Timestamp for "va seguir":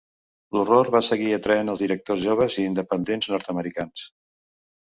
0.95-1.27